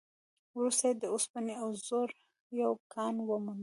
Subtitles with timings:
[0.57, 2.15] وروسته يې د اوسپنې او زرو
[2.61, 3.59] يو کان وموند.